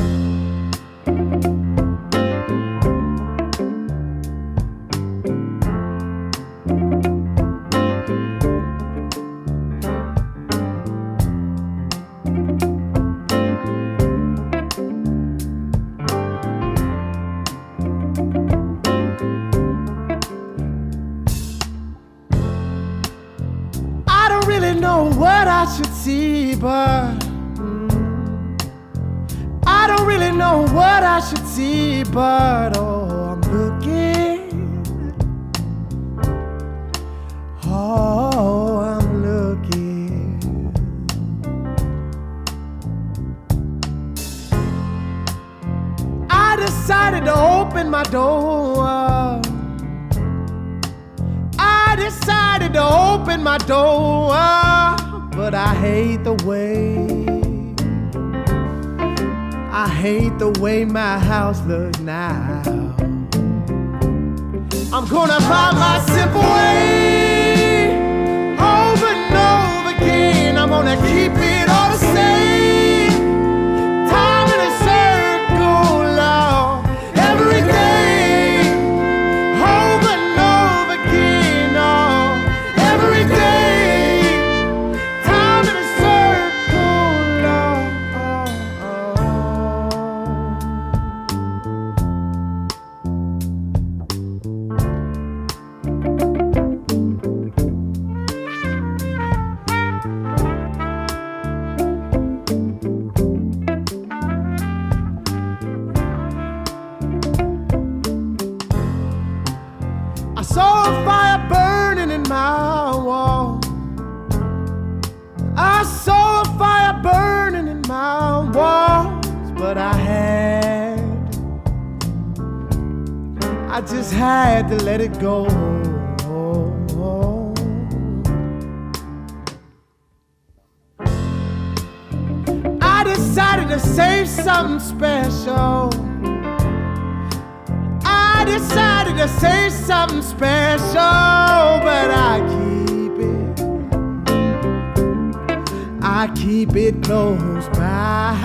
[146.21, 148.39] I keep it close by.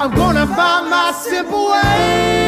[0.00, 2.39] I'm gonna find my simple way.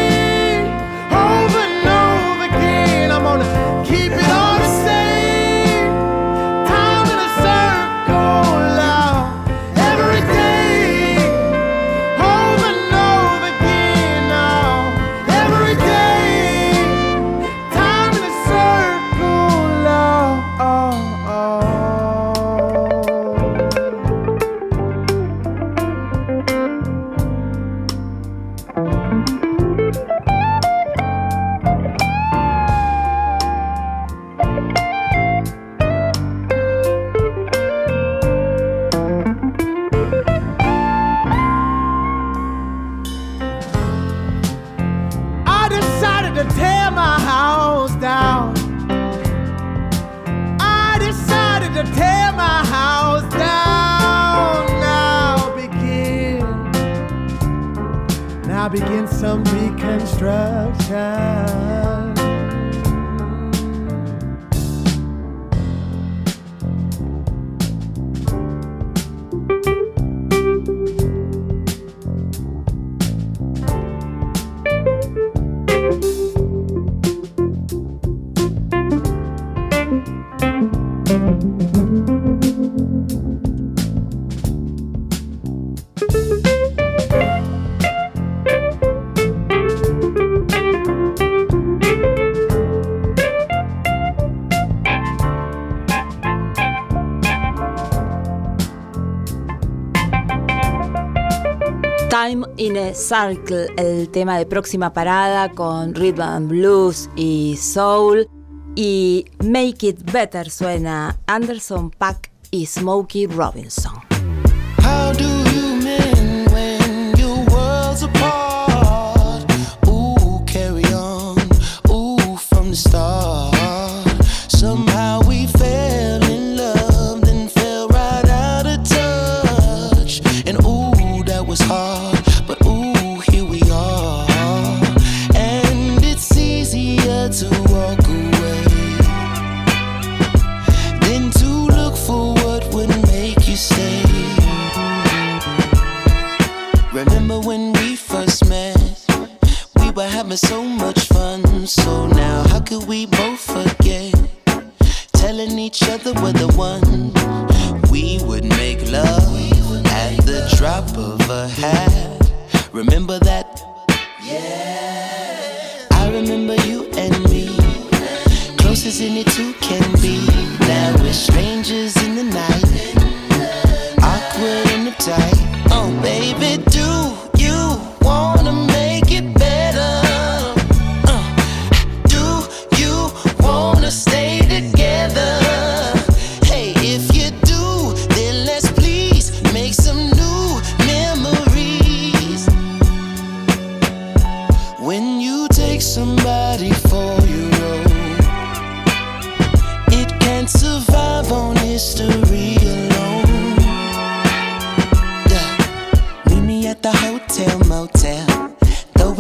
[102.94, 108.28] Circle, el tema de próxima parada con rhythm and blues y soul.
[108.74, 114.01] Y Make It Better suena Anderson Pack y Smokey Robinson.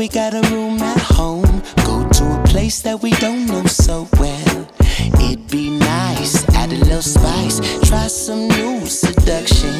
[0.02, 1.62] we got a room at home.
[1.86, 4.68] Go to a place that we don't know so well.
[5.20, 9.72] It'd be nice, add a little spice, try some new seduction.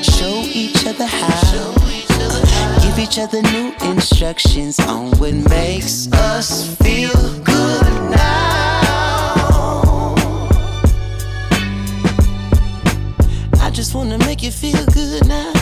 [0.00, 1.74] Show each other how.
[2.82, 7.82] Give each other new instructions on what makes us feel good
[8.12, 10.14] now.
[13.60, 15.57] I just wanna make you feel good now.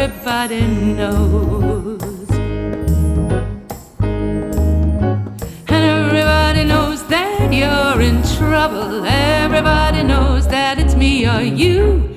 [0.00, 0.62] everybody
[0.94, 2.30] knows.
[5.68, 9.04] And everybody knows that you're in trouble.
[9.04, 12.09] Everybody knows that it's me or you.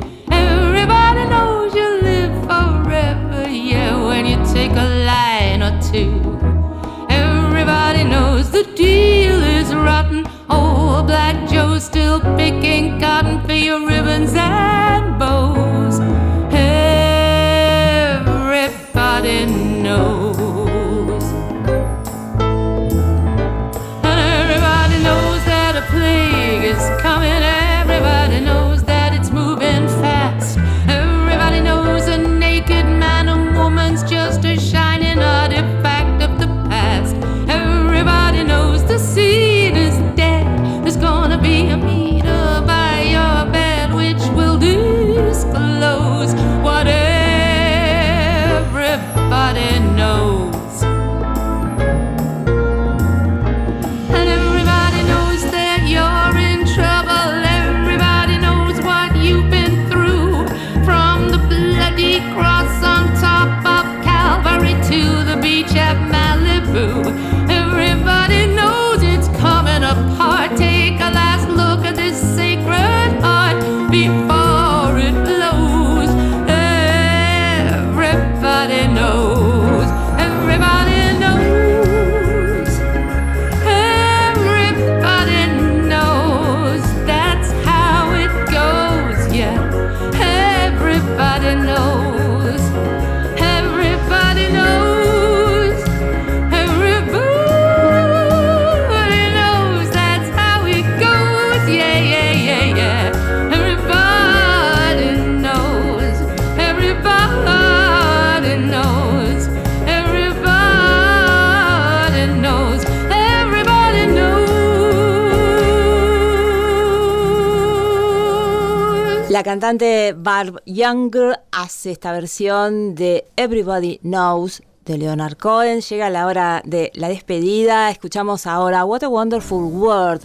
[119.43, 125.81] La cantante Barb Younger hace esta versión de Everybody Knows de Leonard Cohen.
[125.81, 127.91] Llega la hora de la despedida.
[127.91, 130.21] Escuchamos ahora What a Wonderful World,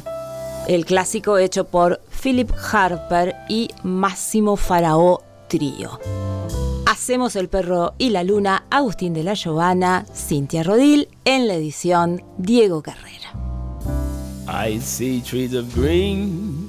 [0.68, 5.98] el clásico hecho por Philip Harper y Máximo Faraó Trío.
[6.86, 12.22] Hacemos el perro y la luna, Agustín de la Giovanna, Cintia Rodil, en la edición
[12.36, 13.32] Diego Carrera.
[14.46, 16.68] I see trees of green,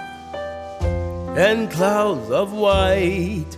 [1.37, 3.57] and clouds of white.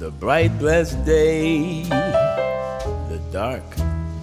[0.00, 3.62] The bright blessed day, the dark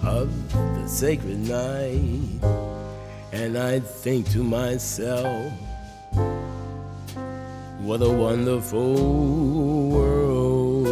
[0.04, 2.40] of the sacred night.
[3.32, 5.52] And I think to myself,
[7.80, 10.86] what a wonderful world.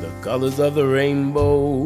[0.00, 1.84] The colors of the rainbow,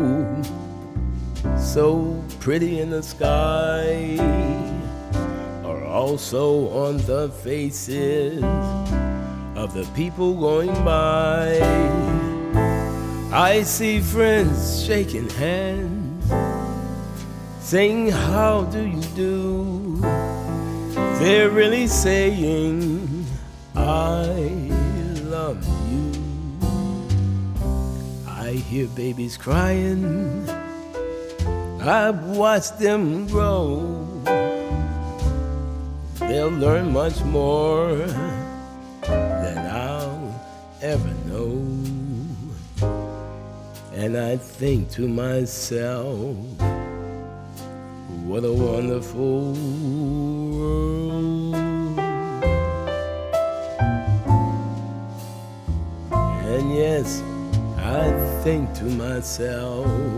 [1.79, 4.19] so pretty in the sky,
[5.65, 8.43] are also on the faces
[9.55, 11.61] of the people going by.
[13.31, 16.27] I see friends shaking hands,
[17.61, 20.01] saying, How do you do?
[21.21, 23.25] They're really saying,
[23.77, 24.33] I
[25.23, 26.11] love you.
[28.27, 30.58] I hear babies crying,
[31.89, 33.81] I've watched them grow.
[36.21, 37.97] They'll learn much more
[39.07, 40.35] than I'll
[40.83, 41.65] ever know.
[43.95, 46.37] And I think to myself,
[48.27, 49.55] what a wonderful
[50.59, 51.55] world.
[56.53, 57.23] And yes,
[57.79, 58.13] I
[58.43, 60.18] think to myself,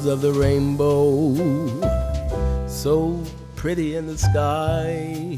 [0.00, 1.34] Colors of the rainbow,
[2.66, 3.18] so
[3.56, 5.36] pretty in the sky,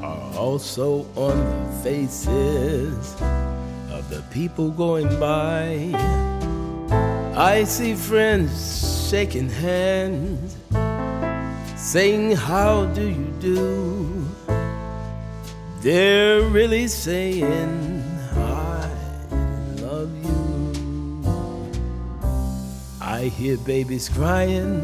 [0.00, 3.14] are also on the faces
[3.90, 5.90] of the people going by.
[7.34, 10.56] I see friends shaking hands,
[11.76, 14.24] saying, How do you do?
[15.80, 17.95] They're really saying,
[23.46, 24.74] hear babies crying.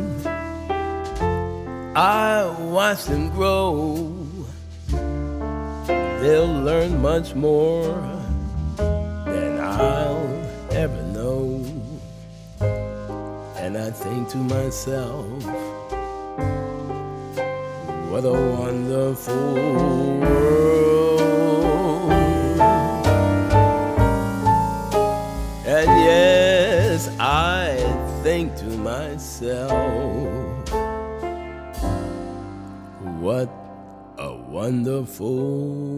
[1.97, 4.15] I watch them grow.
[6.21, 7.89] They'll learn much more
[8.77, 11.65] than I'll ever know.
[13.57, 15.27] And I think to myself,
[18.11, 19.55] what a wonderful
[20.21, 21.12] world.
[29.43, 30.71] Myself,
[33.21, 33.49] what
[34.19, 35.92] a wonderful